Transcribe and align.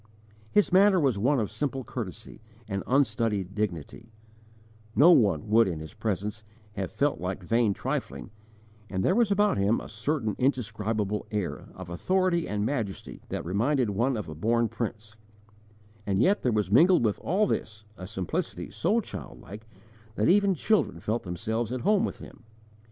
His 0.51 0.71
manner 0.73 0.99
was 0.99 1.19
one 1.19 1.39
of 1.39 1.51
simple 1.51 1.83
courtesy 1.83 2.41
and 2.67 2.81
unstudied 2.87 3.53
dignity: 3.53 4.11
no 4.95 5.11
one 5.11 5.47
would 5.51 5.67
in 5.67 5.79
his 5.79 5.93
presence, 5.93 6.43
have 6.73 6.91
felt 6.91 7.21
like 7.21 7.43
vain 7.43 7.71
trifling, 7.75 8.31
and 8.89 9.05
there 9.05 9.13
was 9.13 9.29
about 9.29 9.59
him 9.59 9.79
a 9.79 9.87
certain 9.87 10.35
indescribable 10.39 11.27
air 11.29 11.65
of 11.75 11.87
authority 11.87 12.47
and 12.47 12.65
majesty 12.65 13.21
that 13.29 13.45
reminded 13.45 13.91
one 13.91 14.17
of 14.17 14.27
a 14.27 14.33
born 14.33 14.69
prince; 14.69 15.17
and 16.07 16.19
yet 16.19 16.41
there 16.41 16.51
was 16.51 16.71
mingled 16.71 17.05
with 17.05 17.19
all 17.19 17.45
this 17.45 17.85
a 17.95 18.07
simplicity 18.07 18.71
so 18.71 19.01
childlike 19.01 19.67
that 20.15 20.27
even 20.27 20.55
children 20.55 20.99
felt 20.99 21.21
themselves 21.21 21.71
at 21.71 21.81
home 21.81 22.03
with 22.03 22.17
him. 22.17 22.41